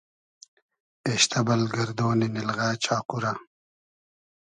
اېشتۂ 1.05 1.39
بئل 1.47 1.63
گئردۉنی 1.73 2.27
نیلغۂ 2.35 2.69
چاقو 2.83 3.17
رۂ 3.23 3.33